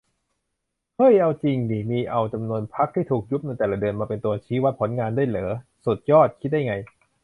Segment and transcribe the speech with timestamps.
[0.97, 5.49] เฮ้ย เอาจิงดิ มีเอาจำนวนพรรคที่ถูกยุบในแต่ละเดือนมาเป็นตัวชี้วัดผลงานด้วยเหรอ
[5.85, 6.75] สุดยอด คิดได้ไง